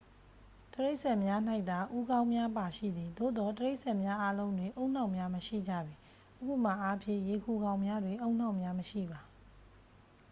[0.73, 5.93] တိရစ္ဆာန်များ၌သာ ဦးနှောက်များပါရှိသည်။ သို့သော် တိရစ္ဆာန်များအားလုံးတွင် ဦးနှောက်များ မရှိကြပေ။
[6.51, 9.21] ဥပမာအားဖြင့် ရေခူကောင်များတွင် ဦးနှောက်များမရှိပါ။